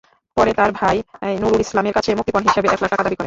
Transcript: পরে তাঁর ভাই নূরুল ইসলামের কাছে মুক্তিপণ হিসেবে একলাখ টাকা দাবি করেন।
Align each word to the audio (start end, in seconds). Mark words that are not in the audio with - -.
পরে 0.37 0.51
তাঁর 0.53 0.71
ভাই 0.79 0.97
নূরুল 1.41 1.61
ইসলামের 1.61 1.95
কাছে 1.97 2.09
মুক্তিপণ 2.17 2.43
হিসেবে 2.47 2.67
একলাখ 2.67 2.89
টাকা 2.91 3.03
দাবি 3.03 3.07
করেন। 3.07 3.19